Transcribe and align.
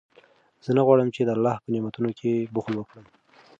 زه 0.65 0.71
نه 0.77 0.81
غواړم 0.87 1.09
چې 1.15 1.21
د 1.23 1.29
الله 1.35 1.55
په 1.63 1.69
نعمتونو 1.73 2.09
کې 2.19 2.31
بخل 2.55 2.73
وکړم. 2.77 3.05